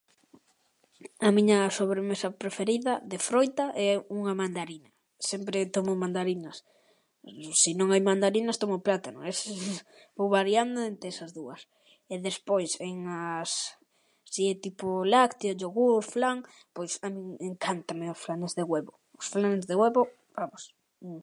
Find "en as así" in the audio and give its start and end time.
12.87-14.43